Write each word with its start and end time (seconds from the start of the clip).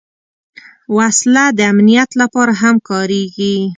وسله 0.97 1.45
د 1.57 1.59
امنیت 1.71 2.09
لپاره 2.21 2.53
هم 2.61 2.75
کارېږي 2.89 3.55